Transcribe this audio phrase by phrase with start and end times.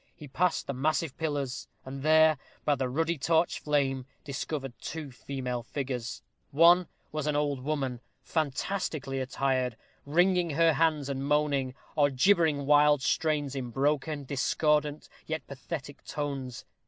[0.15, 5.61] He passed the massive pillars, and there, by the ruddy torch flame, discovered two female
[5.61, 6.23] figures.
[6.49, 9.77] One was an old woman, fantastically attired,
[10.07, 16.65] wringing her hands, and moaning, or gibbering wild strains in broken, discordant, yet pathetic tones.